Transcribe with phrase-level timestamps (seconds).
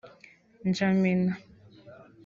[0.67, 1.31] N’Djamena